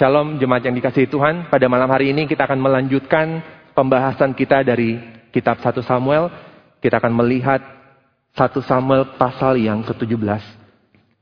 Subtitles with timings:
[0.00, 1.52] Shalom jemaat yang dikasihi Tuhan.
[1.52, 3.44] Pada malam hari ini kita akan melanjutkan
[3.76, 4.96] pembahasan kita dari
[5.28, 6.32] kitab 1 Samuel.
[6.80, 7.60] Kita akan melihat
[8.32, 10.40] 1 Samuel pasal yang ke-17.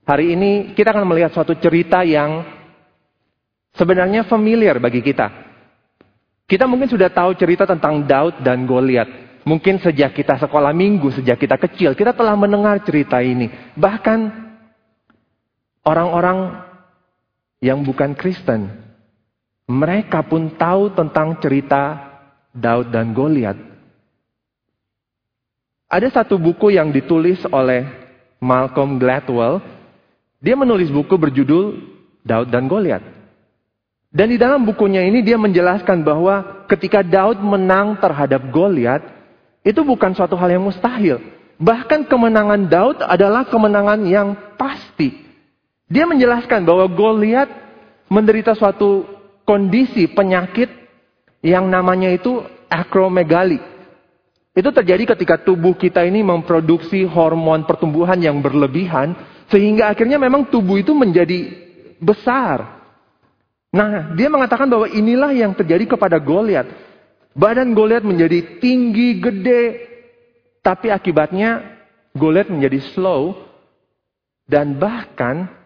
[0.07, 2.47] Hari ini kita akan melihat suatu cerita yang
[3.75, 5.27] sebenarnya familiar bagi kita.
[6.47, 9.43] Kita mungkin sudah tahu cerita tentang Daud dan Goliat.
[9.43, 13.51] Mungkin sejak kita sekolah minggu, sejak kita kecil, kita telah mendengar cerita ini.
[13.75, 14.19] Bahkan
[15.83, 16.68] orang-orang
[17.59, 18.71] yang bukan Kristen,
[19.69, 22.09] mereka pun tahu tentang cerita
[22.55, 23.59] Daud dan Goliat.
[25.89, 27.85] Ada satu buku yang ditulis oleh
[28.41, 29.61] Malcolm Gladwell.
[30.39, 31.81] Dia menulis buku berjudul
[32.25, 33.03] Daud dan Goliat.
[34.09, 39.05] Dan di dalam bukunya ini dia menjelaskan bahwa ketika Daud menang terhadap Goliat,
[39.61, 41.21] itu bukan suatu hal yang mustahil.
[41.61, 45.28] Bahkan kemenangan Daud adalah kemenangan yang pasti.
[45.89, 47.49] Dia menjelaskan bahwa Goliat
[48.13, 49.09] menderita suatu
[49.49, 50.69] kondisi penyakit
[51.41, 53.57] yang namanya itu akromegali.
[54.53, 59.17] Itu terjadi ketika tubuh kita ini memproduksi hormon pertumbuhan yang berlebihan
[59.49, 61.49] sehingga akhirnya memang tubuh itu menjadi
[61.97, 62.85] besar.
[63.69, 66.69] Nah, dia mengatakan bahwa inilah yang terjadi kepada Goliat.
[67.33, 69.65] Badan Goliat menjadi tinggi, gede,
[70.61, 71.81] tapi akibatnya
[72.13, 73.37] Goliat menjadi slow
[74.49, 75.58] dan bahkan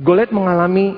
[0.00, 0.96] Goliat mengalami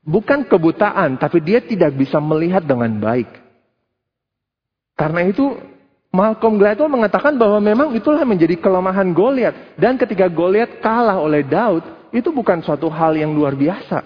[0.00, 3.28] bukan kebutaan, tapi dia tidak bisa melihat dengan baik.
[4.96, 5.60] Karena itu
[6.10, 11.84] Malcolm Gladwell mengatakan bahwa memang itulah menjadi kelemahan Goliat dan ketika Goliat kalah oleh Daud,
[12.10, 14.02] itu bukan suatu hal yang luar biasa.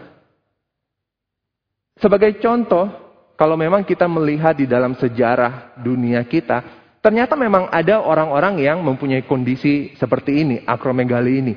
[1.97, 2.91] Sebagai contoh,
[3.39, 6.61] kalau memang kita melihat di dalam sejarah dunia kita,
[7.01, 11.55] ternyata memang ada orang-orang yang mempunyai kondisi seperti ini, akromegali ini.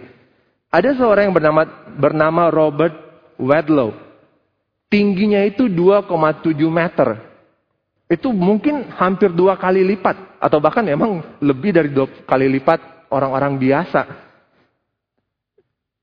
[0.78, 1.64] Ada seorang yang bernama
[1.97, 2.94] bernama Robert
[3.42, 3.97] Wedlow.
[4.94, 7.17] Tingginya itu 2,7 meter.
[8.06, 10.38] Itu mungkin hampir dua kali lipat.
[10.38, 14.06] Atau bahkan memang lebih dari dua kali lipat orang-orang biasa.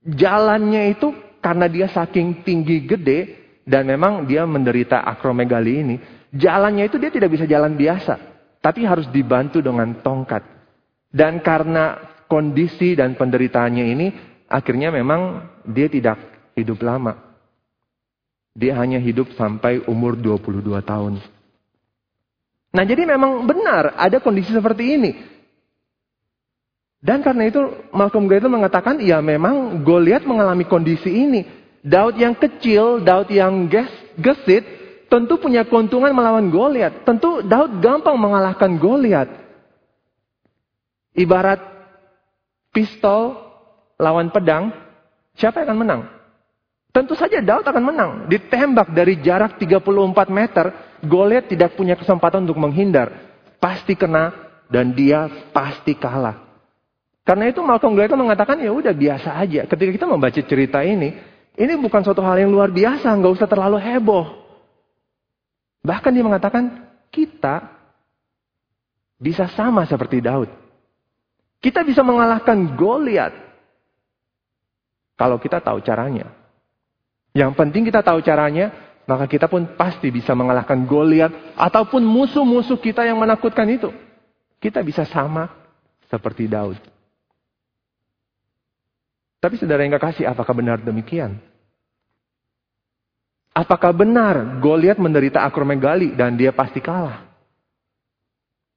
[0.03, 3.19] Jalannya itu karena dia saking tinggi gede.
[3.63, 5.95] Dan memang dia menderita akromegali ini.
[6.35, 8.19] Jalannya itu dia tidak bisa jalan biasa.
[8.59, 10.43] Tapi harus dibantu dengan tongkat.
[11.09, 14.07] Dan karena kondisi dan penderitaannya ini
[14.49, 16.17] akhirnya memang dia tidak
[16.55, 17.17] hidup lama.
[18.55, 21.19] Dia hanya hidup sampai umur 22 tahun.
[22.71, 25.11] Nah jadi memang benar ada kondisi seperti ini.
[27.05, 27.61] Dan karena itu
[27.93, 31.45] Malcolm Gladwell mengatakan ya memang Goliat mengalami kondisi ini.
[31.85, 33.69] Daud yang kecil, Daud yang
[34.17, 34.65] gesit,
[35.05, 37.05] tentu punya keuntungan melawan Goliat.
[37.05, 39.29] Tentu Daud gampang mengalahkan Goliat.
[41.13, 41.61] Ibarat
[42.73, 43.44] pistol
[43.99, 44.71] lawan pedang,
[45.35, 46.01] siapa yang akan menang?
[46.95, 48.11] Tentu saja Daud akan menang.
[48.31, 50.65] Ditembak dari jarak 34 meter,
[51.03, 53.11] Goliat tidak punya kesempatan untuk menghindar.
[53.59, 54.31] Pasti kena
[54.71, 56.39] dan dia pasti kalah.
[57.27, 59.67] Karena itu Malcolm Gladwell mengatakan ya udah biasa aja.
[59.67, 61.19] Ketika kita membaca cerita ini,
[61.59, 64.45] ini bukan suatu hal yang luar biasa, nggak usah terlalu heboh.
[65.83, 66.63] Bahkan dia mengatakan
[67.11, 67.75] kita
[69.19, 70.47] bisa sama seperti Daud.
[71.59, 73.33] Kita bisa mengalahkan Goliat
[75.15, 76.31] kalau kita tahu caranya.
[77.35, 78.71] Yang penting kita tahu caranya,
[79.03, 83.91] maka kita pun pasti bisa mengalahkan Goliat ataupun musuh-musuh kita yang menakutkan itu.
[84.59, 85.51] Kita bisa sama
[86.07, 86.79] seperti Daud.
[89.43, 91.37] Tapi saudara yang kekasih, apakah benar demikian?
[93.55, 97.23] Apakah benar Goliat menderita akromegali dan dia pasti kalah?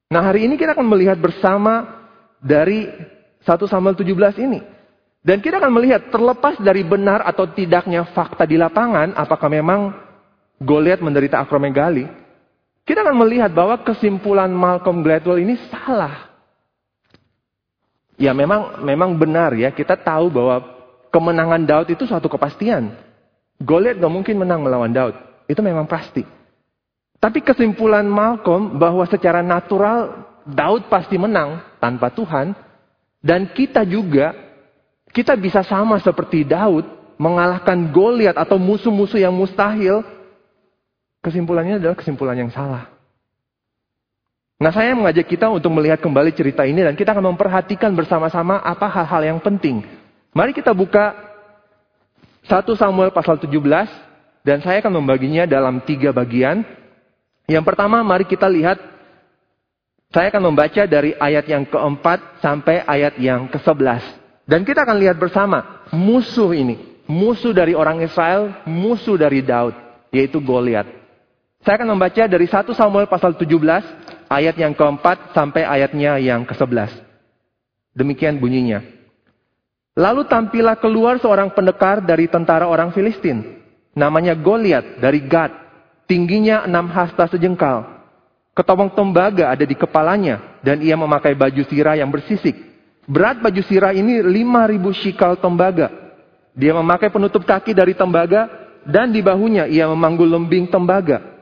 [0.08, 1.98] Nah hari ini kita akan melihat bersama
[2.38, 2.86] dari
[3.42, 4.77] 1 Samuel 17 ini.
[5.28, 9.92] Dan kita akan melihat terlepas dari benar atau tidaknya fakta di lapangan, apakah memang
[10.56, 12.08] Goliat menderita akromegali,
[12.88, 16.32] kita akan melihat bahwa kesimpulan Malcolm Gladwell ini salah.
[18.16, 20.64] Ya memang memang benar ya, kita tahu bahwa
[21.12, 22.96] kemenangan Daud itu suatu kepastian.
[23.60, 25.14] Goliat gak mungkin menang melawan Daud,
[25.44, 26.24] itu memang pasti.
[27.20, 32.56] Tapi kesimpulan Malcolm bahwa secara natural Daud pasti menang tanpa Tuhan,
[33.20, 34.47] dan kita juga
[35.12, 36.84] kita bisa sama seperti Daud
[37.18, 40.04] mengalahkan Goliat atau musuh-musuh yang mustahil.
[41.18, 42.86] Kesimpulannya adalah kesimpulan yang salah.
[44.58, 48.86] Nah saya mengajak kita untuk melihat kembali cerita ini dan kita akan memperhatikan bersama-sama apa
[48.90, 49.82] hal-hal yang penting.
[50.34, 51.14] Mari kita buka
[52.46, 53.50] 1 Samuel pasal 17
[54.46, 56.62] dan saya akan membaginya dalam tiga bagian.
[57.46, 58.78] Yang pertama mari kita lihat,
[60.08, 64.27] saya akan membaca dari ayat yang keempat sampai ayat yang ke-11.
[64.48, 66.88] Dan kita akan lihat bersama musuh ini.
[67.08, 69.72] musuh dari orang Israel, musuh dari Daud,
[70.12, 70.84] yaitu Goliat.
[71.64, 77.00] Saya akan membaca dari 1 Samuel pasal 17 ayat yang keempat sampai ayatnya yang ke-11.
[77.96, 78.84] Demikian bunyinya.
[79.96, 83.56] Lalu tampillah keluar seorang pendekar dari tentara orang Filistin.
[83.96, 85.50] Namanya Goliat dari Gad.
[86.04, 87.88] Tingginya enam hasta sejengkal.
[88.52, 90.60] Ketopong tembaga ada di kepalanya.
[90.60, 92.67] Dan ia memakai baju sirah yang bersisik.
[93.08, 95.88] Berat baju sirah ini 5000 shikal tembaga.
[96.52, 98.68] Dia memakai penutup kaki dari tembaga.
[98.84, 101.40] Dan di bahunya ia memanggul lembing tembaga.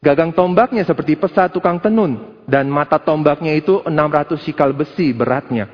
[0.00, 2.40] Gagang tombaknya seperti pesa tukang tenun.
[2.48, 5.68] Dan mata tombaknya itu 600 sikal besi beratnya.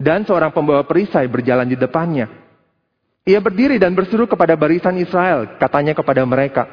[0.00, 2.32] Dan seorang pembawa perisai berjalan di depannya.
[3.28, 5.60] Ia berdiri dan berseru kepada barisan Israel.
[5.60, 6.64] Katanya kepada mereka.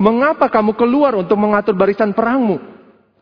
[0.00, 2.56] Mengapa kamu keluar untuk mengatur barisan perangmu?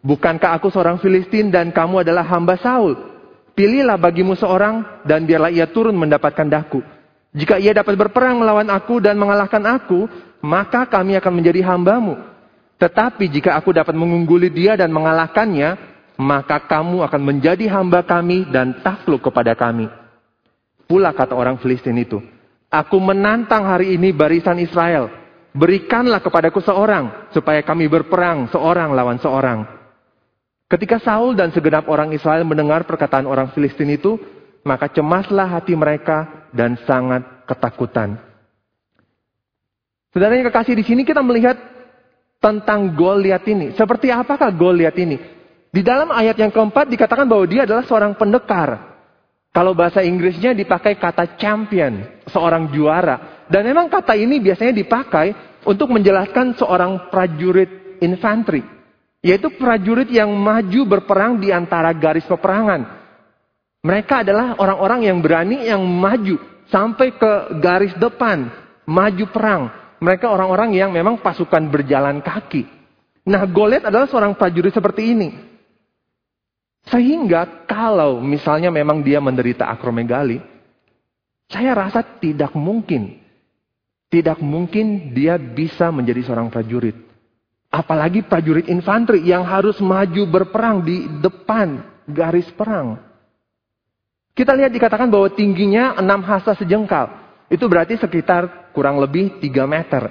[0.07, 3.16] Bukankah aku seorang Filistin dan kamu adalah hamba Saul?
[3.57, 6.85] Pilihlah bagimu seorang dan biarlah ia turun mendapatkan daku.
[7.33, 10.05] Jika ia dapat berperang melawan aku dan mengalahkan aku,
[10.45, 12.21] maka kami akan menjadi hambamu.
[12.77, 15.77] Tetapi jika aku dapat mengungguli dia dan mengalahkannya,
[16.21, 19.89] maka kamu akan menjadi hamba kami dan takluk kepada kami.
[20.85, 22.21] Pula kata orang Filistin itu,
[22.73, 25.09] aku menantang hari ini barisan Israel.
[25.57, 29.76] Berikanlah kepadaku seorang, supaya kami berperang seorang lawan seorang.
[30.67, 34.19] Ketika Saul dan segenap orang Israel mendengar perkataan orang Filistin itu,
[34.67, 38.19] maka cemaslah hati mereka dan sangat ketakutan.
[40.11, 41.55] Saudara yang kekasih di sini kita melihat
[42.43, 43.79] tentang Goliat ini.
[43.79, 45.23] Seperti apakah Goliat ini?
[45.71, 48.99] Di dalam ayat yang keempat dikatakan bahwa dia adalah seorang pendekar.
[49.55, 53.47] Kalau bahasa Inggrisnya dipakai kata champion, seorang juara.
[53.47, 55.33] Dan memang kata ini biasanya dipakai
[55.63, 58.76] untuk menjelaskan seorang prajurit infanteri.
[59.27, 62.87] Yaitu prajurit yang maju berperang di antara garis peperangan.
[63.83, 66.39] Mereka adalah orang-orang yang berani yang maju
[66.71, 68.47] sampai ke garis depan,
[68.87, 69.63] maju perang.
[69.99, 72.71] Mereka orang-orang yang memang pasukan berjalan kaki.
[73.27, 75.29] Nah, Goliat adalah seorang prajurit seperti ini.
[76.87, 80.39] Sehingga kalau misalnya memang dia menderita akromegali,
[81.51, 83.19] saya rasa tidak mungkin.
[84.07, 87.06] Tidak mungkin dia bisa menjadi seorang prajurit.
[87.77, 92.97] Apalagi prajurit infanteri yang harus maju berperang di depan garis perang.
[94.33, 97.13] Kita lihat dikatakan bahwa tingginya enam hasta sejengkal.
[97.53, 100.09] Itu berarti sekitar kurang lebih 3 meter.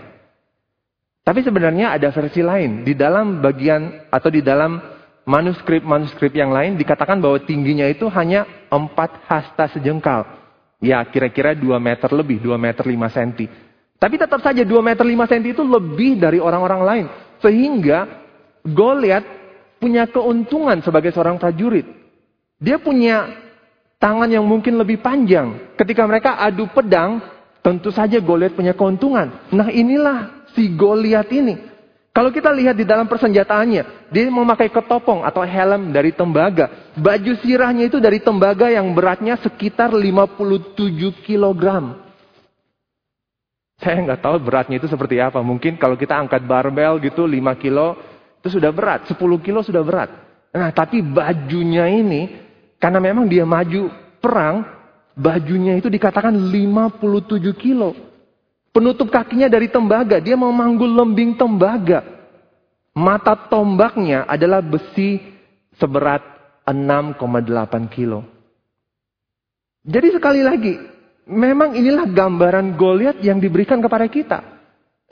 [1.25, 2.85] Tapi sebenarnya ada versi lain.
[2.85, 4.77] Di dalam bagian atau di dalam
[5.25, 10.21] manuskrip-manuskrip yang lain dikatakan bahwa tingginya itu hanya 4 hasta sejengkal.
[10.77, 13.49] Ya kira-kira 2 meter lebih, 2 meter 5 senti.
[13.97, 17.05] Tapi tetap saja 2 meter 5 senti itu lebih dari orang-orang lain.
[17.45, 18.25] Sehingga
[18.65, 19.21] Goliat
[19.77, 21.85] punya keuntungan sebagai seorang prajurit.
[22.57, 23.29] Dia punya
[24.01, 25.77] tangan yang mungkin lebih panjang.
[25.77, 27.21] Ketika mereka adu pedang,
[27.61, 29.29] tentu saja Goliat punya keuntungan.
[29.53, 31.77] Nah inilah si Goliat ini.
[32.15, 36.71] Kalau kita lihat di dalam persenjataannya, dia memakai ketopong atau helm dari tembaga.
[36.95, 41.63] Baju sirahnya itu dari tembaga yang beratnya sekitar 57 kg.
[43.75, 45.43] Saya nggak tahu beratnya itu seperti apa.
[45.43, 47.99] Mungkin kalau kita angkat barbel gitu 5 kilo,
[48.39, 49.03] itu sudah berat.
[49.11, 50.09] 10 kilo sudah berat.
[50.55, 52.31] Nah tapi bajunya ini
[52.79, 53.91] karena memang dia maju
[54.23, 54.63] perang,
[55.15, 57.91] bajunya itu dikatakan 57 kilo.
[58.71, 62.03] Penutup kakinya dari tembaga, dia memanggul lembing tembaga.
[62.95, 65.19] Mata tombaknya adalah besi
[65.75, 66.23] seberat
[66.67, 68.23] 6,8 kilo.
[69.85, 70.75] Jadi sekali lagi,
[71.25, 74.39] memang inilah gambaran Goliat yang diberikan kepada kita.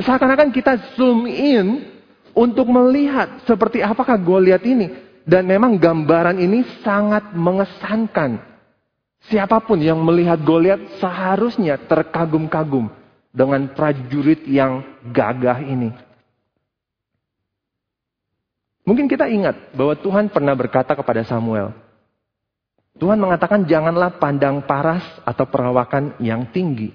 [0.02, 1.90] Seakan-akan kita zoom in
[2.34, 4.90] untuk melihat seperti apakah Goliat ini.
[5.24, 8.44] Dan memang gambaran ini sangat mengesankan.
[9.32, 12.92] Siapa pun yang melihat Goliat seharusnya terkagum-kagum
[13.32, 15.96] dengan prajurit yang gagah ini.
[18.84, 21.72] Mungkin kita ingat bahwa Tuhan pernah berkata kepada Samuel,
[22.94, 26.94] Tuhan mengatakan janganlah pandang paras atau perawakan yang tinggi.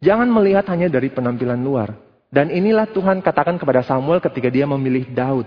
[0.00, 1.92] Jangan melihat hanya dari penampilan luar.
[2.32, 5.46] Dan inilah Tuhan katakan kepada Samuel ketika dia memilih Daud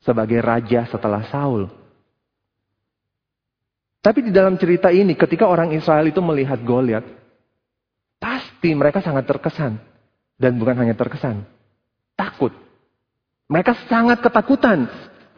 [0.00, 1.68] sebagai raja setelah Saul.
[4.00, 7.04] Tapi di dalam cerita ini, ketika orang Israel itu melihat Goliat,
[8.16, 9.76] pasti mereka sangat terkesan.
[10.40, 11.44] Dan bukan hanya terkesan,
[12.16, 12.48] takut.
[13.44, 14.88] Mereka sangat ketakutan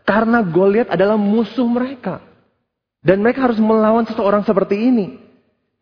[0.07, 2.23] karena Goliat adalah musuh mereka.
[3.02, 5.18] Dan mereka harus melawan seseorang seperti ini.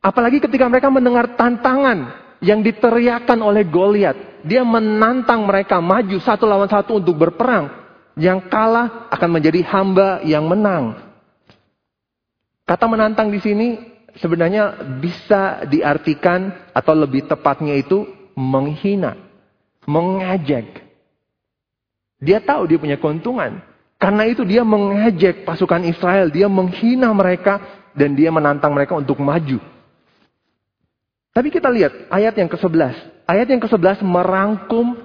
[0.01, 4.41] Apalagi ketika mereka mendengar tantangan yang diteriakan oleh Goliat.
[4.41, 7.69] Dia menantang mereka maju satu lawan satu untuk berperang.
[8.17, 10.97] Yang kalah akan menjadi hamba yang menang.
[12.65, 13.69] Kata menantang di sini
[14.17, 19.15] sebenarnya bisa diartikan atau lebih tepatnya itu menghina,
[19.85, 20.89] mengejek.
[22.21, 23.61] Dia tahu dia punya keuntungan.
[24.01, 27.61] Karena itu dia mengejek pasukan Israel, dia menghina mereka
[27.93, 29.61] dan dia menantang mereka untuk maju.
[31.37, 32.97] Tapi kita lihat ayat yang ke-11.
[33.29, 34.97] Ayat yang ke-11 merangkum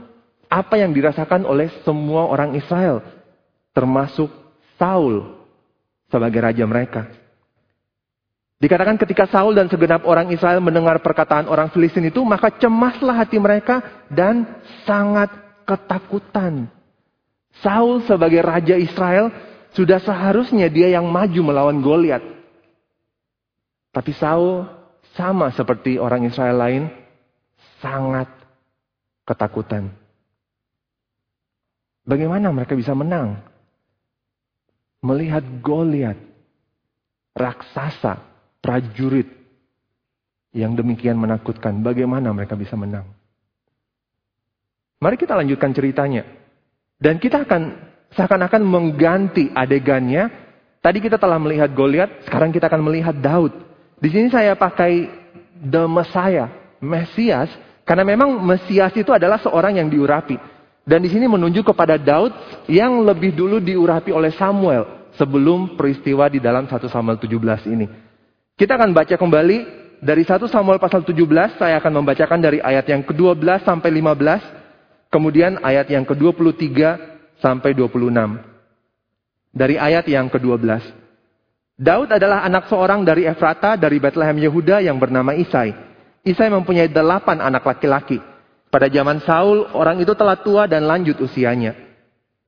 [0.48, 3.04] apa yang dirasakan oleh semua orang Israel.
[3.76, 4.32] Termasuk
[4.80, 5.44] Saul
[6.08, 7.12] sebagai raja mereka.
[8.56, 13.36] Dikatakan ketika Saul dan segenap orang Israel mendengar perkataan orang Filistin itu, maka cemaslah hati
[13.36, 14.48] mereka dan
[14.88, 15.28] sangat
[15.68, 16.72] ketakutan.
[17.64, 19.32] Saul sebagai raja Israel
[19.76, 22.24] sudah seharusnya dia yang maju melawan Goliat.
[23.92, 24.68] Tapi Saul
[25.16, 26.84] sama seperti orang Israel lain
[27.80, 28.28] sangat
[29.24, 29.92] ketakutan.
[32.06, 33.40] Bagaimana mereka bisa menang?
[35.02, 36.18] Melihat Goliat,
[37.34, 38.20] raksasa,
[38.60, 39.28] prajurit
[40.56, 43.06] yang demikian menakutkan, bagaimana mereka bisa menang?
[45.04, 46.24] Mari kita lanjutkan ceritanya.
[47.00, 47.62] Dan kita akan
[48.16, 50.32] seakan-akan mengganti adegannya.
[50.80, 53.52] Tadi kita telah melihat Goliat, sekarang kita akan melihat Daud.
[53.98, 55.10] Di sini saya pakai
[55.58, 57.50] the Messiah, Mesias,
[57.84, 60.38] karena memang Mesias itu adalah seorang yang diurapi.
[60.86, 62.30] Dan di sini menunjuk kepada Daud
[62.70, 67.90] yang lebih dulu diurapi oleh Samuel sebelum peristiwa di dalam 1 Samuel 17 ini.
[68.54, 69.58] Kita akan baca kembali
[70.06, 74.65] dari 1 Samuel pasal 17, saya akan membacakan dari ayat yang ke-12 sampai 15.
[75.16, 76.76] Kemudian ayat yang ke-23
[77.40, 78.12] sampai 26.
[79.56, 80.92] Dari ayat yang ke-12.
[81.80, 85.72] Daud adalah anak seorang dari Efrata dari Bethlehem Yehuda yang bernama Isai.
[86.20, 88.20] Isai mempunyai delapan anak laki-laki.
[88.68, 91.80] Pada zaman Saul, orang itu telah tua dan lanjut usianya.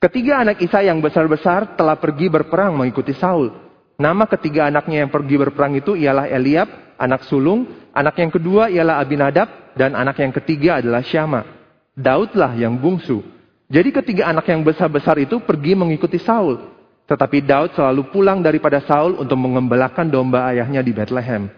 [0.04, 3.48] Ketiga anak Isai yang besar-besar telah pergi berperang mengikuti Saul.
[3.96, 7.64] Nama ketiga anaknya yang pergi berperang itu ialah Eliab, anak sulung.
[7.96, 11.57] Anak yang kedua ialah Abinadab, dan anak yang ketiga adalah Syama.
[11.98, 13.26] Daudlah yang bungsu.
[13.74, 16.62] Jadi ketiga anak yang besar-besar itu pergi mengikuti Saul.
[17.10, 21.50] Tetapi Daud selalu pulang daripada Saul untuk mengembalakan domba ayahnya di Bethlehem.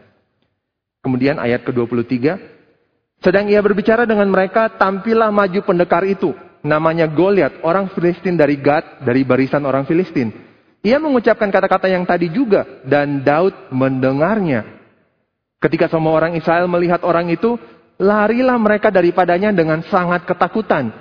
[1.03, 2.15] Kemudian ayat ke-23.
[3.19, 6.31] Sedang ia berbicara dengan mereka, tampillah maju pendekar itu.
[6.63, 10.31] Namanya Goliat, orang Filistin dari Gad, dari barisan orang Filistin.
[10.79, 14.63] Ia mengucapkan kata-kata yang tadi juga, dan Daud mendengarnya.
[15.60, 17.60] Ketika semua orang Israel melihat orang itu,
[17.99, 20.95] Larilah mereka daripadanya dengan sangat ketakutan.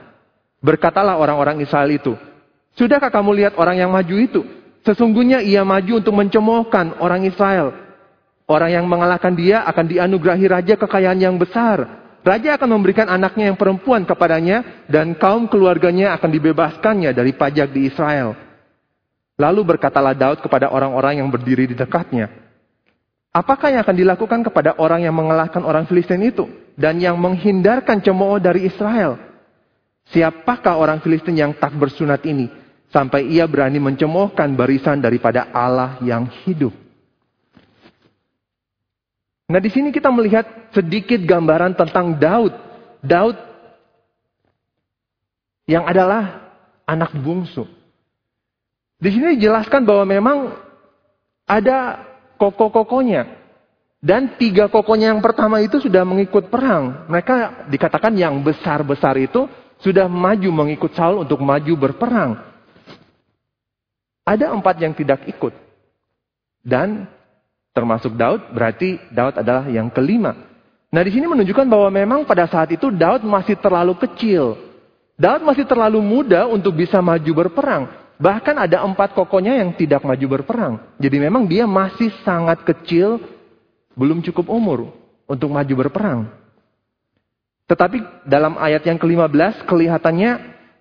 [0.58, 2.18] Berkatalah orang-orang Israel itu,
[2.74, 4.42] Sudahkah kamu lihat orang yang maju itu?
[4.86, 7.74] Sesungguhnya ia maju untuk mencemoohkan orang Israel.
[8.46, 12.06] Orang yang mengalahkan dia akan dianugerahi raja kekayaan yang besar.
[12.22, 17.90] Raja akan memberikan anaknya yang perempuan kepadanya dan kaum keluarganya akan dibebaskannya dari pajak di
[17.90, 18.38] Israel.
[19.38, 22.47] Lalu berkatalah Daud kepada orang-orang yang berdiri di dekatnya,
[23.28, 26.48] Apakah yang akan dilakukan kepada orang yang mengalahkan orang Filistin itu?
[26.74, 29.20] Dan yang menghindarkan cemooh dari Israel?
[30.08, 32.48] Siapakah orang Filistin yang tak bersunat ini?
[32.88, 36.72] Sampai ia berani mencemoohkan barisan daripada Allah yang hidup.
[39.48, 42.56] Nah di sini kita melihat sedikit gambaran tentang Daud.
[43.04, 43.36] Daud
[45.68, 46.48] yang adalah
[46.88, 47.68] anak bungsu.
[48.96, 50.38] Di sini dijelaskan bahwa memang
[51.44, 52.07] ada
[52.38, 53.36] koko-kokonya.
[53.98, 57.10] Dan tiga kokonya yang pertama itu sudah mengikut perang.
[57.10, 59.50] Mereka dikatakan yang besar-besar itu
[59.82, 62.38] sudah maju mengikut Saul untuk maju berperang.
[64.22, 65.50] Ada empat yang tidak ikut.
[66.62, 67.10] Dan
[67.74, 70.46] termasuk Daud, berarti Daud adalah yang kelima.
[70.88, 74.56] Nah di sini menunjukkan bahwa memang pada saat itu Daud masih terlalu kecil.
[75.18, 77.90] Daud masih terlalu muda untuk bisa maju berperang.
[78.18, 80.74] Bahkan ada empat kokonya yang tidak maju berperang.
[80.98, 83.22] Jadi memang dia masih sangat kecil,
[83.94, 84.90] belum cukup umur
[85.30, 86.20] untuk maju berperang.
[87.70, 90.30] Tetapi dalam ayat yang ke-15 kelihatannya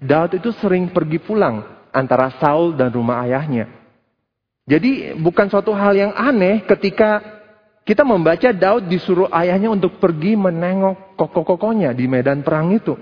[0.01, 1.61] Daud itu sering pergi pulang
[1.93, 3.69] antara Saul dan rumah ayahnya.
[4.65, 7.21] Jadi bukan suatu hal yang aneh ketika
[7.87, 12.97] kita membaca Daud disuruh ayahnya untuk pergi menengok koko-kokonya di medan perang itu.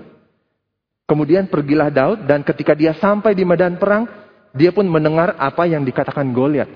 [1.06, 4.25] Kemudian pergilah Daud dan ketika dia sampai di medan perang,
[4.56, 6.66] dia pun mendengar apa yang dikatakan Goliat,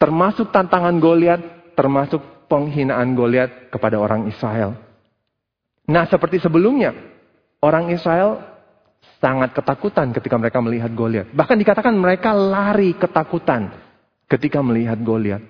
[0.00, 1.40] termasuk tantangan Goliat,
[1.76, 4.74] termasuk penghinaan Goliat kepada orang Israel.
[5.86, 6.96] Nah, seperti sebelumnya,
[7.60, 8.42] orang Israel
[9.20, 11.30] sangat ketakutan ketika mereka melihat Goliat.
[11.30, 13.70] Bahkan dikatakan mereka lari ketakutan
[14.26, 15.44] ketika melihat Goliat.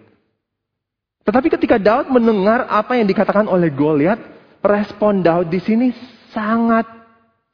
[1.27, 4.19] Tetapi ketika Daud mendengar apa yang dikatakan oleh Goliat,
[4.63, 5.91] respon Daud di sini
[6.31, 6.87] sangat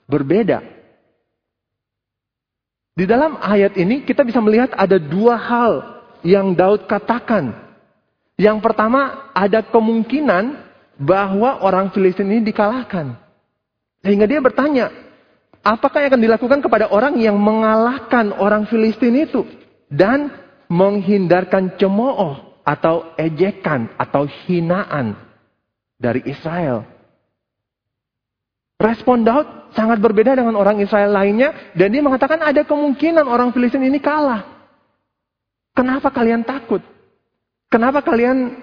[0.08, 0.81] berbeda.
[2.92, 5.72] Di dalam ayat ini kita bisa melihat ada dua hal
[6.20, 7.56] yang Daud katakan.
[8.36, 10.60] Yang pertama, ada kemungkinan
[11.00, 13.16] bahwa orang Filistin ini dikalahkan.
[14.04, 14.92] Sehingga dia bertanya,
[15.64, 19.46] apakah yang akan dilakukan kepada orang yang mengalahkan orang Filistin itu?
[19.88, 20.32] Dan
[20.68, 25.16] menghindarkan cemooh atau ejekan atau hinaan
[25.96, 26.91] dari Israel.
[28.82, 33.86] Respon Daud sangat berbeda dengan orang Israel lainnya dan dia mengatakan ada kemungkinan orang Filistin
[33.86, 34.42] ini kalah.
[35.70, 36.82] Kenapa kalian takut?
[37.70, 38.58] Kenapa kalian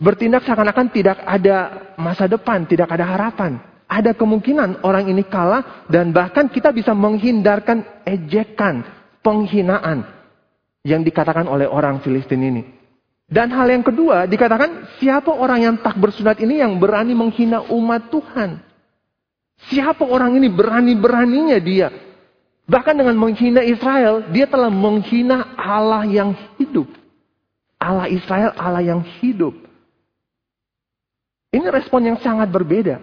[0.00, 3.60] bertindak seakan-akan tidak ada masa depan, tidak ada harapan?
[3.84, 8.80] Ada kemungkinan orang ini kalah dan bahkan kita bisa menghindarkan ejekan,
[9.20, 10.08] penghinaan
[10.88, 12.62] yang dikatakan oleh orang Filistin ini.
[13.28, 18.08] Dan hal yang kedua dikatakan siapa orang yang tak bersunat ini yang berani menghina umat
[18.08, 18.73] Tuhan.
[19.70, 21.88] Siapa orang ini berani-beraninya dia.
[22.64, 26.88] Bahkan dengan menghina Israel, dia telah menghina Allah yang hidup.
[27.76, 29.52] Allah Israel, Allah yang hidup.
[31.52, 32.98] Ini respon yang sangat berbeda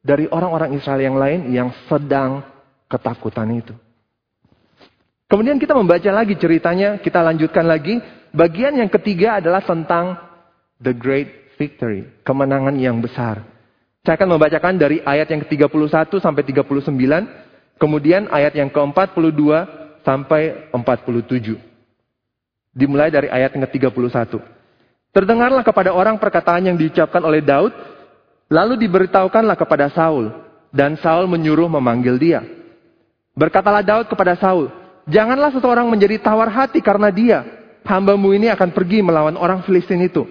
[0.00, 2.42] dari orang-orang Israel yang lain yang sedang
[2.88, 3.76] ketakutan itu.
[5.28, 8.00] Kemudian kita membaca lagi ceritanya, kita lanjutkan lagi.
[8.34, 10.18] Bagian yang ketiga adalah tentang
[10.82, 13.53] the great victory, kemenangan yang besar.
[14.04, 16.92] Saya akan membacakan dari ayat yang ke-31 sampai 39,
[17.80, 19.42] kemudian ayat yang ke-42
[20.04, 21.56] sampai 47.
[22.76, 24.44] Dimulai dari ayat yang ke-31.
[25.08, 27.72] Terdengarlah kepada orang perkataan yang diucapkan oleh Daud,
[28.52, 30.36] lalu diberitahukanlah kepada Saul,
[30.68, 32.44] dan Saul menyuruh memanggil dia.
[33.32, 34.68] Berkatalah Daud kepada Saul,
[35.08, 37.40] janganlah seseorang menjadi tawar hati karena dia,
[37.88, 40.28] hambamu ini akan pergi melawan orang Filistin itu.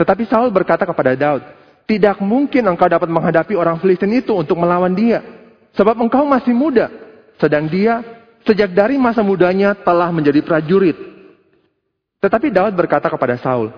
[0.00, 1.44] Tetapi Saul berkata kepada Daud,
[1.88, 5.24] tidak mungkin engkau dapat menghadapi orang Filistin itu untuk melawan dia.
[5.72, 6.92] Sebab engkau masih muda.
[7.40, 8.04] Sedang dia
[8.44, 10.94] sejak dari masa mudanya telah menjadi prajurit.
[12.20, 13.72] Tetapi Daud berkata kepada Saul,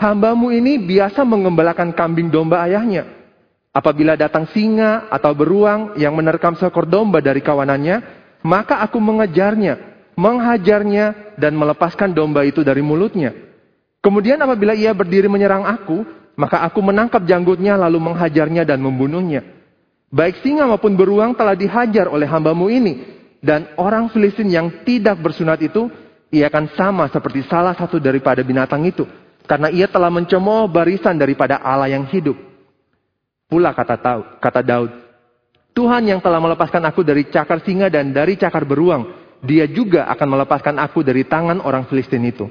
[0.00, 3.04] Hambamu ini biasa mengembalakan kambing domba ayahnya.
[3.72, 8.00] Apabila datang singa atau beruang yang menerkam seekor domba dari kawanannya,
[8.44, 9.80] maka aku mengejarnya,
[10.16, 13.32] menghajarnya, dan melepaskan domba itu dari mulutnya.
[14.00, 19.44] Kemudian apabila ia berdiri menyerang aku, maka aku menangkap janggutnya lalu menghajarnya dan membunuhnya.
[20.12, 23.20] Baik singa maupun beruang telah dihajar oleh hambamu ini.
[23.42, 25.90] Dan orang Filistin yang tidak bersunat itu,
[26.30, 29.02] ia akan sama seperti salah satu daripada binatang itu.
[29.48, 32.38] Karena ia telah mencemooh barisan daripada Allah yang hidup.
[33.50, 33.98] Pula kata,
[34.38, 34.92] kata Daud,
[35.74, 39.10] Tuhan yang telah melepaskan aku dari cakar singa dan dari cakar beruang,
[39.42, 42.46] dia juga akan melepaskan aku dari tangan orang Filistin itu.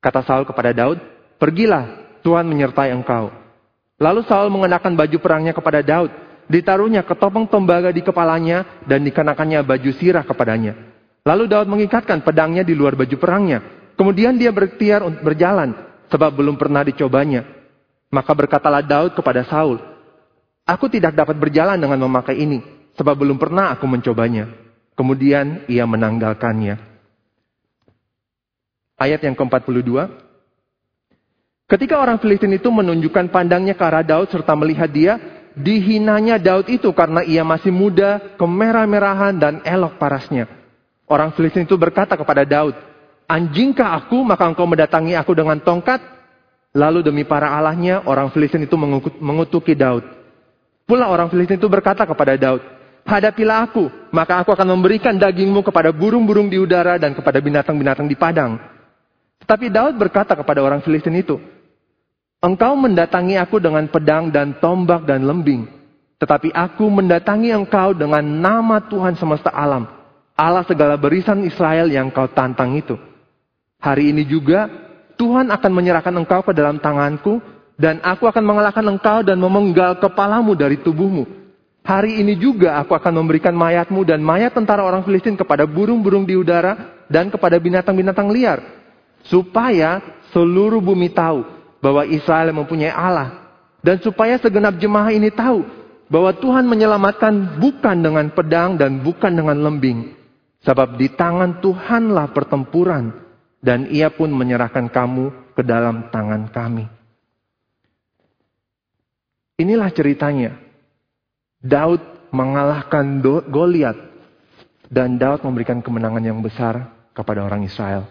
[0.00, 0.96] Kata Saul kepada Daud,
[1.36, 3.32] pergilah Tuhan menyertai engkau.
[4.00, 6.10] Lalu Saul mengenakan baju perangnya kepada Daud.
[6.50, 10.74] Ditaruhnya ketopong tembaga di kepalanya dan dikenakannya baju sirah kepadanya.
[11.22, 13.60] Lalu Daud mengikatkan pedangnya di luar baju perangnya.
[13.94, 15.76] Kemudian dia bertiar untuk berjalan
[16.08, 17.46] sebab belum pernah dicobanya.
[18.10, 19.78] Maka berkatalah Daud kepada Saul,
[20.66, 22.62] Aku tidak dapat berjalan dengan memakai ini
[22.94, 24.50] sebab belum pernah aku mencobanya.
[24.94, 26.76] Kemudian ia menanggalkannya.
[29.00, 29.88] Ayat yang ke-42,
[31.70, 35.22] Ketika orang Filistin itu menunjukkan pandangnya ke arah Daud serta melihat dia,
[35.54, 40.50] dihinanya Daud itu karena ia masih muda, kemerah-merahan dan elok parasnya.
[41.06, 42.74] Orang Filistin itu berkata kepada Daud,
[43.30, 46.02] Anjingkah aku maka engkau mendatangi aku dengan tongkat?
[46.74, 48.74] Lalu demi para allahnya orang Filistin itu
[49.22, 50.02] mengutuki Daud.
[50.90, 52.66] Pula orang Filistin itu berkata kepada Daud,
[53.06, 58.18] Hadapilah aku, maka aku akan memberikan dagingmu kepada burung-burung di udara dan kepada binatang-binatang di
[58.18, 58.58] padang.
[59.46, 61.38] Tetapi Daud berkata kepada orang Filistin itu,
[62.40, 65.68] Engkau mendatangi aku dengan pedang dan tombak dan lembing.
[66.16, 69.84] Tetapi aku mendatangi engkau dengan nama Tuhan semesta alam.
[70.32, 72.96] Allah segala berisan Israel yang kau tantang itu.
[73.76, 74.72] Hari ini juga
[75.20, 77.44] Tuhan akan menyerahkan engkau ke dalam tanganku.
[77.80, 81.24] Dan aku akan mengalahkan engkau dan memenggal kepalamu dari tubuhmu.
[81.80, 86.36] Hari ini juga aku akan memberikan mayatmu dan mayat tentara orang Filistin kepada burung-burung di
[86.36, 88.60] udara dan kepada binatang-binatang liar.
[89.24, 90.00] Supaya
[90.32, 93.50] seluruh bumi tahu bahwa Israel mempunyai Allah.
[93.80, 95.64] Dan supaya segenap jemaah ini tahu
[96.12, 100.12] bahwa Tuhan menyelamatkan bukan dengan pedang dan bukan dengan lembing.
[100.60, 103.16] Sebab di tangan Tuhanlah pertempuran
[103.64, 106.84] dan ia pun menyerahkan kamu ke dalam tangan kami.
[109.60, 110.56] Inilah ceritanya.
[111.60, 112.00] Daud
[112.32, 113.96] mengalahkan Goliat
[114.88, 118.08] dan Daud memberikan kemenangan yang besar kepada orang Israel.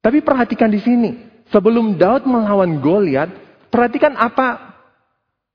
[0.00, 1.10] Tapi perhatikan di sini,
[1.50, 3.30] sebelum Daud melawan Goliat,
[3.70, 4.78] perhatikan apa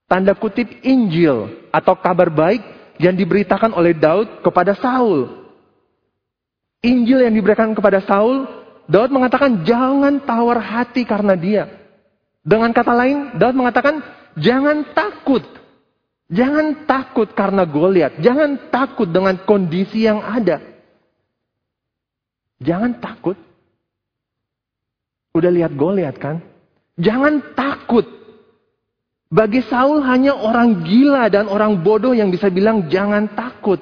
[0.07, 2.61] tanda kutip Injil atau kabar baik
[2.99, 5.41] yang diberitakan oleh Daud kepada Saul.
[6.81, 11.63] Injil yang diberikan kepada Saul Daud mengatakan jangan tawar hati karena dia.
[12.43, 14.03] Dengan kata lain, Daud mengatakan
[14.35, 15.47] jangan takut.
[16.31, 18.19] Jangan takut karena Goliat.
[18.19, 20.59] Jangan takut dengan kondisi yang ada.
[22.59, 23.39] Jangan takut.
[25.31, 26.43] Udah lihat Goliat kan?
[26.99, 28.03] Jangan takut.
[29.31, 33.79] Bagi Saul hanya orang gila dan orang bodoh yang bisa bilang jangan takut.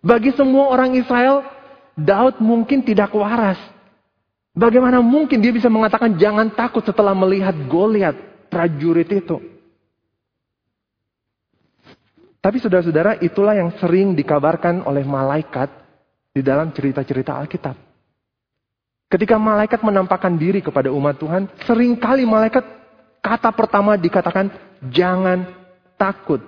[0.00, 1.44] Bagi semua orang Israel,
[1.92, 3.60] Daud mungkin tidak waras.
[4.56, 8.16] Bagaimana mungkin dia bisa mengatakan jangan takut setelah melihat Goliat,
[8.48, 9.36] prajurit itu.
[12.40, 15.68] Tapi saudara-saudara, itulah yang sering dikabarkan oleh malaikat
[16.32, 17.85] di dalam cerita-cerita Alkitab.
[19.06, 22.66] Ketika malaikat menampakkan diri kepada umat Tuhan, sering kali malaikat
[23.22, 24.50] kata pertama dikatakan,
[24.90, 25.46] jangan
[25.94, 26.42] takut.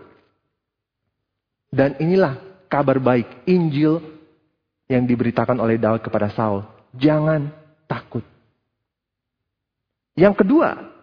[1.71, 2.35] Dan inilah
[2.67, 4.03] kabar baik, Injil
[4.91, 6.67] yang diberitakan oleh Daud kepada Saul.
[6.97, 7.53] Jangan
[7.87, 8.25] takut.
[10.19, 10.99] Yang kedua,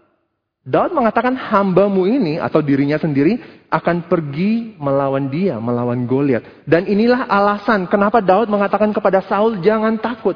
[0.66, 3.38] Daud mengatakan hambamu ini atau dirinya sendiri
[3.70, 6.66] akan pergi melawan dia, melawan Goliat.
[6.66, 10.36] Dan inilah alasan kenapa Daud mengatakan kepada Saul jangan takut.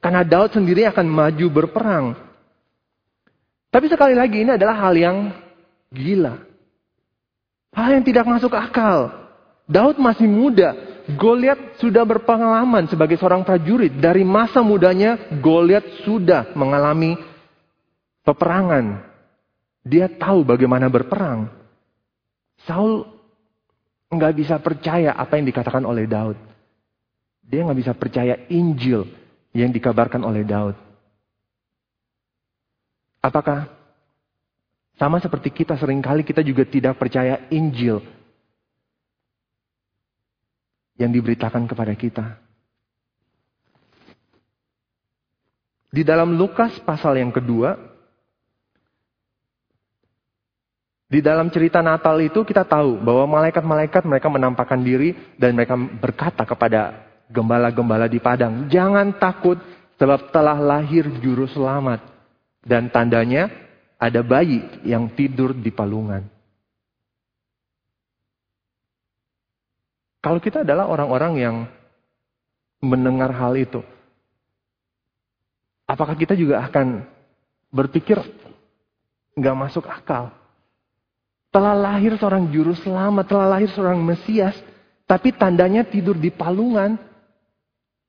[0.00, 2.06] Karena Daud sendiri akan maju berperang.
[3.68, 5.16] Tapi sekali lagi ini adalah hal yang
[5.92, 6.40] gila.
[7.76, 9.12] Hal yang tidak masuk akal.
[9.68, 10.74] Daud masih muda.
[11.20, 13.92] Goliat sudah berpengalaman sebagai seorang prajurit.
[13.92, 17.14] Dari masa mudanya Goliat sudah mengalami
[18.24, 19.04] peperangan.
[19.84, 21.52] Dia tahu bagaimana berperang.
[22.64, 23.04] Saul
[24.10, 26.40] nggak bisa percaya apa yang dikatakan oleh Daud.
[27.44, 29.19] Dia nggak bisa percaya Injil
[29.50, 30.76] yang dikabarkan oleh Daud.
[33.20, 33.68] Apakah
[34.96, 38.00] sama seperti kita sering kali kita juga tidak percaya Injil
[40.96, 42.26] yang diberitakan kepada kita?
[45.90, 47.74] Di dalam Lukas pasal yang kedua,
[51.10, 56.46] di dalam cerita Natal itu kita tahu bahwa malaikat-malaikat mereka menampakkan diri dan mereka berkata
[56.46, 59.56] kepada gembala-gembala di padang, jangan takut
[59.96, 62.02] sebab telah lahir juru selamat.
[62.60, 63.48] Dan tandanya
[63.96, 66.28] ada bayi yang tidur di palungan.
[70.20, 71.56] Kalau kita adalah orang-orang yang
[72.84, 73.80] mendengar hal itu,
[75.88, 77.08] apakah kita juga akan
[77.72, 78.20] berpikir
[79.40, 80.28] nggak masuk akal?
[81.48, 84.54] Telah lahir seorang juru selamat, telah lahir seorang Mesias,
[85.08, 87.09] tapi tandanya tidur di palungan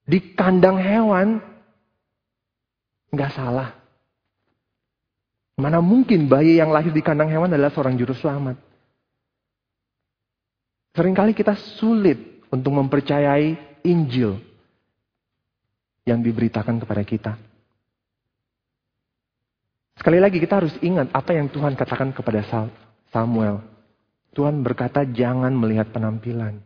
[0.06, 1.42] di kandang hewan,
[3.14, 3.76] nggak salah.
[5.62, 8.58] Mana mungkin bayi yang lahir di kandang hewan adalah seorang juru selamat.
[10.98, 13.56] Seringkali kita sulit untuk mempercayai
[13.88, 14.42] Injil
[16.04, 17.34] yang diberitakan kepada kita.
[20.02, 22.42] Sekali lagi kita harus ingat apa yang Tuhan katakan kepada
[23.14, 23.62] Samuel.
[24.34, 26.58] Tuhan berkata jangan melihat penampilan.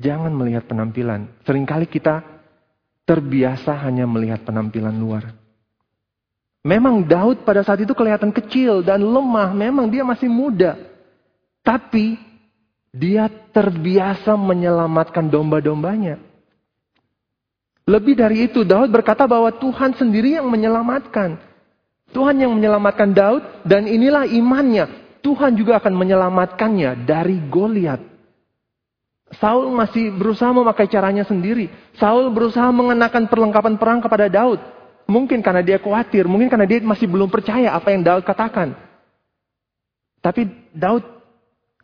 [0.00, 1.28] Jangan melihat penampilan.
[1.44, 2.24] Seringkali kita
[3.04, 5.36] terbiasa hanya melihat penampilan luar.
[6.64, 9.52] Memang Daud pada saat itu kelihatan kecil dan lemah.
[9.52, 10.76] Memang dia masih muda.
[11.60, 12.16] Tapi
[12.90, 16.16] dia terbiasa menyelamatkan domba-dombanya.
[17.84, 21.36] Lebih dari itu, Daud berkata bahwa Tuhan sendiri yang menyelamatkan.
[22.10, 25.18] Tuhan yang menyelamatkan Daud dan inilah imannya.
[25.20, 28.09] Tuhan juga akan menyelamatkannya dari Goliat.
[29.38, 31.70] Saul masih berusaha memakai caranya sendiri.
[31.94, 34.58] Saul berusaha mengenakan perlengkapan perang kepada Daud.
[35.06, 38.74] Mungkin karena dia khawatir, mungkin karena dia masih belum percaya apa yang Daud katakan.
[40.18, 41.06] Tapi Daud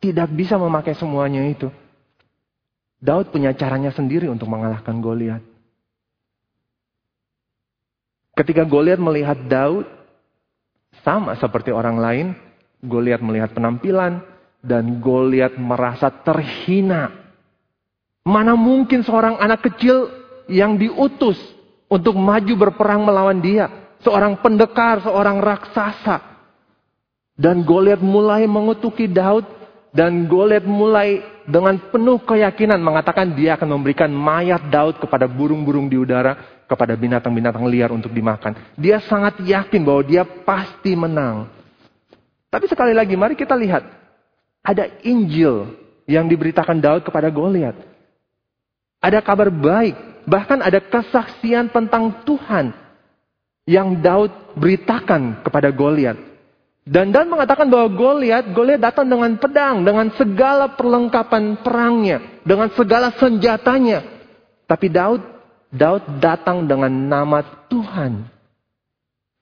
[0.03, 1.71] tidak bisa memakai semuanya itu.
[2.99, 5.43] Daud punya caranya sendiri untuk mengalahkan Goliat.
[8.37, 9.87] Ketika Goliat melihat Daud,
[11.07, 12.27] sama seperti orang lain,
[12.83, 14.21] Goliat melihat penampilan
[14.61, 17.26] dan Goliat merasa terhina
[18.27, 20.11] Mana mungkin seorang anak kecil
[20.51, 21.39] yang diutus
[21.87, 23.71] untuk maju berperang melawan dia.
[24.03, 26.19] Seorang pendekar, seorang raksasa.
[27.39, 29.47] Dan Goliat mulai mengutuki Daud.
[29.95, 35.95] Dan Goliat mulai dengan penuh keyakinan mengatakan dia akan memberikan mayat Daud kepada burung-burung di
[35.95, 36.59] udara.
[36.67, 38.59] Kepada binatang-binatang liar untuk dimakan.
[38.75, 41.47] Dia sangat yakin bahwa dia pasti menang.
[42.51, 43.87] Tapi sekali lagi mari kita lihat.
[44.67, 45.79] Ada Injil
[46.11, 47.95] yang diberitakan Daud kepada Goliat.
[49.01, 52.75] Ada kabar baik, bahkan ada kesaksian tentang Tuhan
[53.67, 56.17] yang Daud beritakan kepada Goliat.
[56.87, 63.11] Dan Daud mengatakan bahwa Goliat, Goliat datang dengan pedang, dengan segala perlengkapan perangnya, dengan segala
[63.19, 64.07] senjatanya.
[64.71, 65.23] Tapi Daud,
[65.75, 68.37] Daud datang dengan nama Tuhan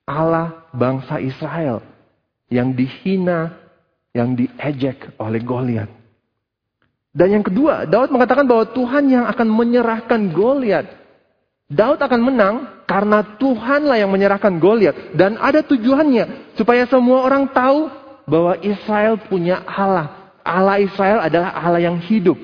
[0.05, 1.81] Allah bangsa Israel
[2.49, 3.57] yang dihina,
[4.13, 5.89] yang diejek oleh Goliat.
[7.15, 10.83] Dan yang kedua, Daud mengatakan bahwa Tuhan yang akan menyerahkan Goliat.
[11.71, 17.87] Daud akan menang karena Tuhanlah yang menyerahkan Goliat dan ada tujuannya supaya semua orang tahu
[18.27, 20.35] bahwa Israel punya Allah.
[20.45, 22.37] Allah Israel adalah Allah yang hidup.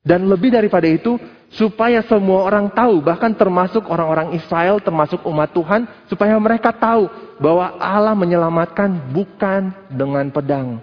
[0.00, 1.16] Dan lebih daripada itu,
[1.52, 7.76] supaya semua orang tahu, bahkan termasuk orang-orang Israel, termasuk umat Tuhan, supaya mereka tahu bahwa
[7.76, 10.80] Allah menyelamatkan bukan dengan pedang,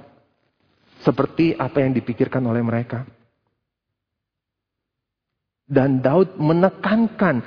[1.07, 3.07] seperti apa yang dipikirkan oleh mereka.
[5.63, 7.39] Dan Daud menekankan,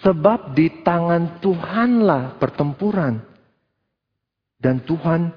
[0.00, 3.20] sebab di tangan Tuhanlah pertempuran,
[4.56, 5.28] dan Tuhan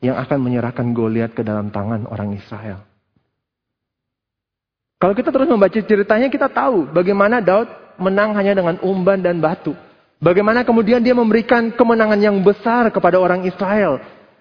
[0.00, 2.80] yang akan menyerahkan Goliat ke dalam tangan orang Israel.
[5.00, 7.68] Kalau kita terus membaca ceritanya, kita tahu bagaimana Daud
[8.00, 9.76] menang hanya dengan umban dan batu.
[10.20, 14.00] Bagaimana kemudian dia memberikan kemenangan yang besar kepada orang Israel.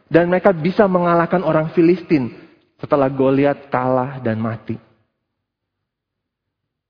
[0.09, 2.33] Dan mereka bisa mengalahkan orang Filistin
[2.79, 4.79] setelah Goliat kalah dan mati.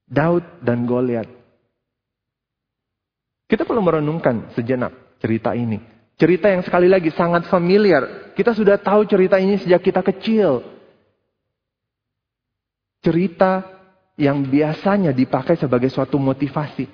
[0.10, 1.28] Daud dan Goliat.
[3.50, 5.82] Kita perlu merenungkan sejenak cerita ini.
[6.16, 8.34] Cerita yang sekali lagi sangat familiar.
[8.38, 10.80] Kita sudah tahu cerita ini sejak kita kecil
[13.00, 13.64] cerita
[14.20, 16.88] yang biasanya dipakai sebagai suatu motivasi.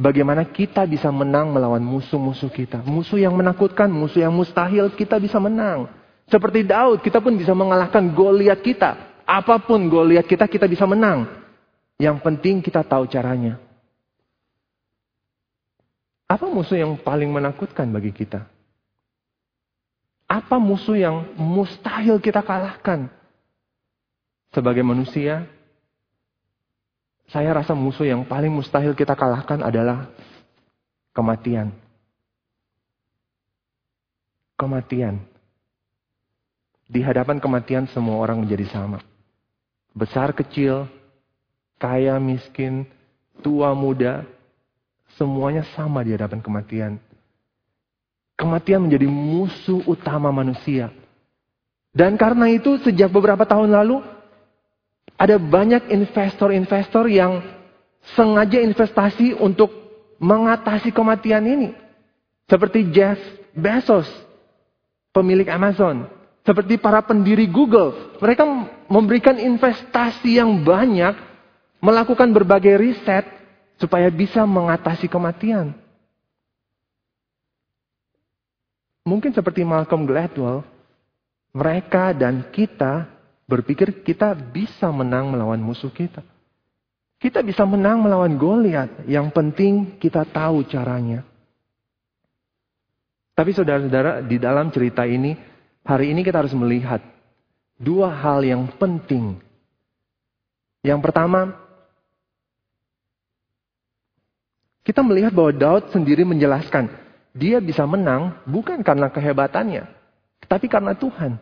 [0.00, 2.80] Bagaimana kita bisa menang melawan musuh-musuh kita.
[2.88, 5.92] Musuh yang menakutkan, musuh yang mustahil, kita bisa menang.
[6.30, 9.18] Seperti Daud, kita pun bisa mengalahkan Goliat kita.
[9.26, 11.26] Apa pun Goliat kita, kita bisa menang.
[11.98, 13.58] Yang penting kita tahu caranya.
[16.30, 18.46] Apa musuh yang paling menakutkan bagi kita?
[20.30, 23.10] Apa musuh yang mustahil kita kalahkan?
[24.54, 25.50] Sebagai manusia,
[27.26, 30.06] saya rasa musuh yang paling mustahil kita kalahkan adalah
[31.10, 31.74] kematian.
[34.54, 35.29] Kematian.
[36.90, 38.98] Di hadapan kematian semua orang menjadi sama.
[39.94, 40.90] Besar kecil,
[41.78, 42.82] kaya miskin,
[43.46, 44.26] tua muda,
[45.14, 46.92] semuanya sama di hadapan kematian.
[48.34, 50.90] Kematian menjadi musuh utama manusia.
[51.94, 54.02] Dan karena itu sejak beberapa tahun lalu
[55.14, 57.44] ada banyak investor-investor yang
[58.18, 59.70] sengaja investasi untuk
[60.18, 61.70] mengatasi kematian ini.
[62.50, 63.20] Seperti Jeff
[63.54, 64.08] Bezos,
[65.14, 66.19] pemilik Amazon.
[66.40, 68.16] Seperti para pendiri Google.
[68.16, 68.44] Mereka
[68.88, 71.12] memberikan investasi yang banyak,
[71.84, 73.28] melakukan berbagai riset
[73.76, 75.76] supaya bisa mengatasi kematian.
[79.04, 80.64] Mungkin seperti Malcolm Gladwell,
[81.50, 83.08] mereka dan kita
[83.48, 86.22] berpikir kita bisa menang melawan musuh kita.
[87.20, 89.04] Kita bisa menang melawan Goliat.
[89.04, 91.20] Yang penting kita tahu caranya.
[93.36, 95.36] Tapi saudara-saudara, di dalam cerita ini,
[95.84, 97.00] hari ini kita harus melihat
[97.80, 99.40] dua hal yang penting.
[100.80, 101.56] Yang pertama,
[104.84, 106.88] kita melihat bahwa Daud sendiri menjelaskan,
[107.36, 109.84] dia bisa menang bukan karena kehebatannya,
[110.48, 111.36] tapi karena Tuhan.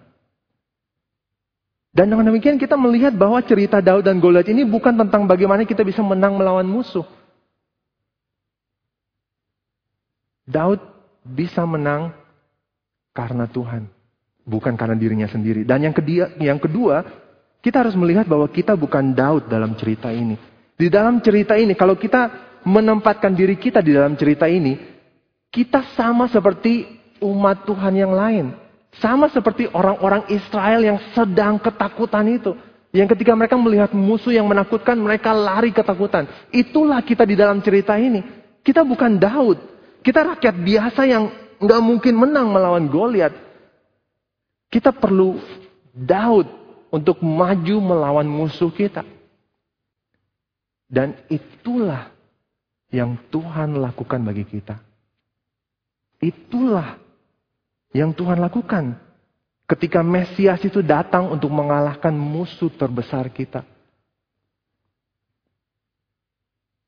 [1.88, 5.82] Dan dengan demikian kita melihat bahwa cerita Daud dan Goliat ini bukan tentang bagaimana kita
[5.82, 7.06] bisa menang melawan musuh.
[10.44, 10.80] Daud
[11.24, 12.12] bisa menang
[13.16, 13.88] karena Tuhan,
[14.48, 15.68] bukan karena dirinya sendiri.
[15.68, 17.04] Dan yang kedua, yang kedua,
[17.60, 20.40] kita harus melihat bahwa kita bukan Daud dalam cerita ini.
[20.78, 24.78] Di dalam cerita ini, kalau kita menempatkan diri kita di dalam cerita ini,
[25.52, 26.88] kita sama seperti
[27.20, 28.56] umat Tuhan yang lain.
[28.98, 32.56] Sama seperti orang-orang Israel yang sedang ketakutan itu.
[32.88, 36.24] Yang ketika mereka melihat musuh yang menakutkan, mereka lari ketakutan.
[36.48, 38.24] Itulah kita di dalam cerita ini.
[38.64, 39.60] Kita bukan Daud.
[40.00, 41.28] Kita rakyat biasa yang
[41.60, 43.47] nggak mungkin menang melawan Goliat.
[44.68, 45.40] Kita perlu
[45.96, 46.46] Daud
[46.92, 49.04] untuk maju melawan musuh kita.
[50.88, 52.12] Dan itulah
[52.88, 54.80] yang Tuhan lakukan bagi kita.
[56.18, 56.96] Itulah
[57.92, 58.96] yang Tuhan lakukan
[59.68, 63.64] ketika Mesias itu datang untuk mengalahkan musuh terbesar kita.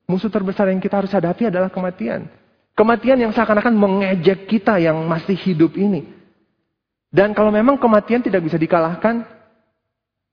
[0.08, 2.26] Musuh terbesar yang kita harus hadapi adalah kematian.
[2.74, 6.19] Kematian yang seakan-akan mengejek kita yang masih hidup ini.
[7.10, 9.26] Dan kalau memang kematian tidak bisa dikalahkan,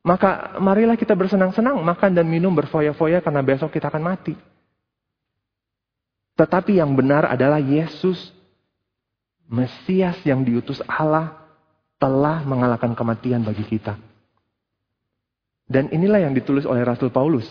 [0.05, 4.37] maka marilah kita bersenang-senang, makan dan minum berfoya-foya karena besok kita akan mati.
[6.37, 8.37] Tetapi yang benar adalah Yesus
[9.47, 11.39] Mesias yang diutus Allah
[11.97, 13.95] telah mengalahkan kematian bagi kita.
[15.67, 17.47] Dan inilah yang ditulis oleh Rasul Paulus.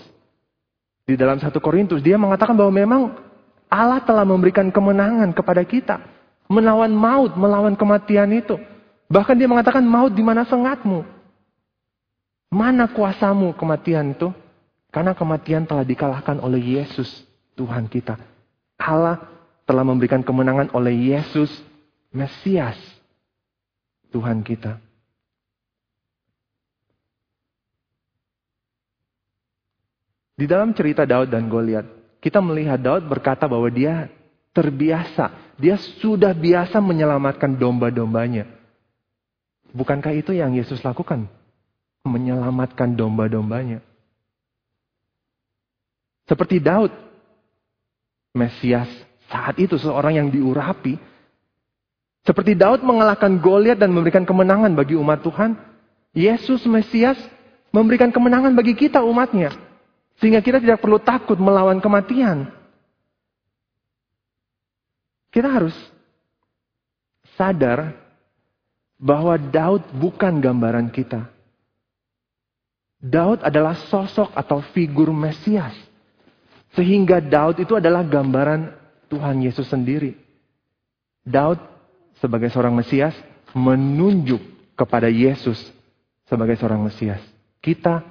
[1.09, 3.03] Di dalam satu Korintus, dia mengatakan bahwa memang
[3.73, 6.05] Allah telah memberikan kemenangan kepada kita.
[6.53, 8.61] Melawan maut, melawan kematian itu.
[9.07, 11.07] Bahkan dia mengatakan maut di mana sengatmu.
[12.51, 14.31] Mana kuasamu kematian itu?
[14.91, 17.09] Karena kematian telah dikalahkan oleh Yesus
[17.55, 18.19] Tuhan kita.
[18.79, 19.23] Allah
[19.67, 21.51] telah memberikan kemenangan oleh Yesus
[22.15, 22.79] Mesias
[24.15, 24.79] Tuhan kita.
[30.37, 31.89] Di dalam cerita Daud dan Goliat,
[32.21, 34.13] kita melihat Daud berkata bahwa dia
[34.53, 38.45] terbiasa, dia sudah biasa menyelamatkan domba-dombanya.
[39.77, 41.29] Bukankah itu yang Yesus lakukan?
[42.09, 43.85] Menyelamatkan domba-dombanya.
[46.25, 46.91] Seperti Daud,
[48.33, 48.89] Mesias
[49.29, 50.97] saat itu seorang yang diurapi.
[52.25, 55.55] Seperti Daud mengalahkan Goliat dan memberikan kemenangan bagi umat Tuhan.
[56.17, 57.21] Yesus Mesias
[57.69, 59.53] memberikan kemenangan bagi kita umatnya.
[60.17, 62.49] Sehingga kita tidak perlu takut melawan kematian.
[65.29, 65.77] Kita harus
[67.37, 68.06] sadar
[68.97, 71.29] bahwa Daud bukan gambaran kita.
[72.97, 75.77] Daud adalah sosok atau figur Mesias.
[76.73, 78.73] Sehingga Daud itu adalah gambaran
[79.09, 80.17] Tuhan Yesus sendiri.
[81.25, 81.61] Daud
[82.21, 83.15] sebagai seorang Mesias
[83.53, 84.41] menunjuk
[84.77, 85.57] kepada Yesus
[86.29, 87.21] sebagai seorang Mesias.
[87.61, 88.05] Kita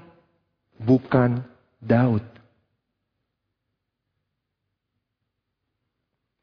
[0.81, 1.41] bukan
[1.81, 2.23] Daud.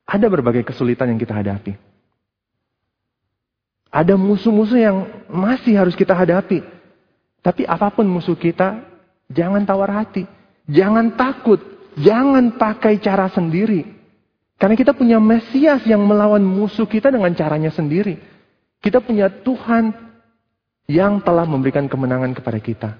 [0.06, 1.91] Ada berbagai kesulitan yang kita hadapi.
[3.92, 4.96] Ada musuh-musuh yang
[5.28, 6.64] masih harus kita hadapi.
[7.44, 8.80] Tapi apa pun musuh kita,
[9.28, 10.24] jangan tawar hati.
[10.64, 11.60] Jangan takut.
[12.00, 13.84] Jangan pakai cara sendiri.
[14.56, 18.16] Karena kita punya Mesias yang melawan musuh kita dengan caranya sendiri.
[18.80, 19.92] Kita punya Tuhan
[20.88, 22.90] yang telah memberikan kemenangan kepada kita.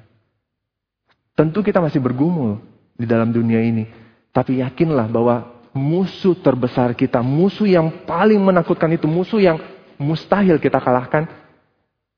[1.32, 2.60] Tentu kita masih bergumul
[3.00, 3.88] di dalam dunia ini.
[4.28, 9.56] Tapi yakinlah bahwa musuh terbesar kita, musuh yang paling menakutkan itu, musuh yang
[10.02, 11.30] mustahil kita kalahkan,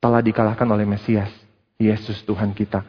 [0.00, 1.30] telah dikalahkan oleh Mesias,
[1.76, 2.84] Yesus Tuhan kita.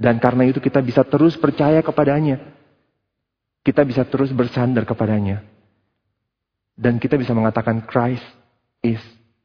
[0.00, 2.40] Dan karena itu kita bisa terus percaya kepadanya.
[3.60, 5.44] Kita bisa terus bersandar kepadanya.
[6.72, 8.24] Dan kita bisa mengatakan Christ
[8.80, 9.02] is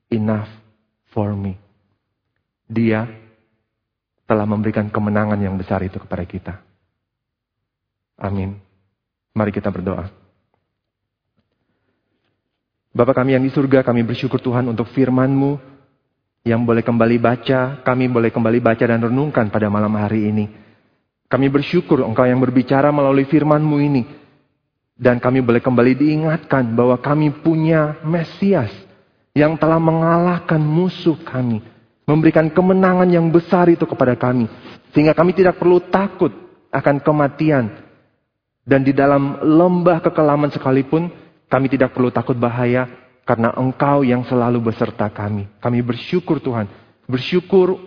[0.07, 0.47] enough
[1.11, 1.59] for me.
[2.71, 3.03] Dia
[4.25, 6.53] telah memberikan kemenangan yang besar itu kepada kita.
[8.15, 8.55] Amin.
[9.35, 10.24] Mari kita berdoa.
[12.95, 15.59] Bapak kami yang di surga, kami bersyukur Tuhan untuk firman-Mu
[16.47, 20.45] yang boleh kembali baca, kami boleh kembali baca dan renungkan pada malam hari ini.
[21.27, 24.03] Kami bersyukur Engkau yang berbicara melalui firman-Mu ini.
[24.95, 28.71] Dan kami boleh kembali diingatkan bahwa kami punya Mesias
[29.35, 31.59] yang telah mengalahkan musuh kami
[32.05, 34.45] Memberikan kemenangan yang besar itu kepada kami.
[34.93, 36.29] Sehingga kami tidak perlu takut
[36.69, 37.81] akan kematian.
[38.61, 41.09] Dan di dalam lembah kekelaman sekalipun,
[41.47, 42.87] kami tidak perlu takut bahaya
[43.25, 45.49] karena Engkau yang selalu beserta kami.
[45.61, 46.69] Kami bersyukur Tuhan.
[47.05, 47.77] Bersyukur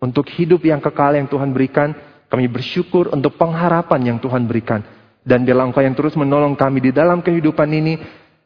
[0.00, 1.92] untuk hidup yang kekal yang Tuhan berikan.
[2.28, 4.80] Kami bersyukur untuk pengharapan yang Tuhan berikan.
[5.22, 7.94] Dan bila Engkau yang terus menolong kami di dalam kehidupan ini.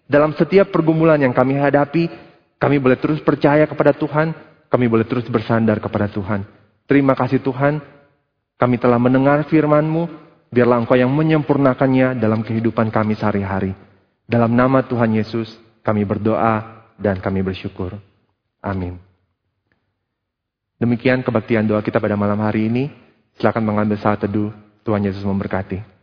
[0.07, 2.05] Dalam setiap pergumulan yang kami hadapi.
[2.57, 4.33] Kami boleh terus percaya kepada Tuhan
[4.67, 6.43] kami boleh terus bersandar kepada Tuhan.
[6.87, 7.83] Terima kasih Tuhan,
[8.59, 10.07] kami telah mendengar firman-Mu,
[10.51, 13.75] biarlah Engkau yang menyempurnakannya dalam kehidupan kami sehari-hari.
[14.27, 15.55] Dalam nama Tuhan Yesus,
[15.87, 17.95] kami berdoa dan kami bersyukur.
[18.59, 18.99] Amin.
[20.77, 22.91] Demikian kebaktian doa kita pada malam hari ini.
[23.39, 24.53] Silakan mengambil saat teduh.
[24.83, 25.96] Tuhan Yesus memberkati.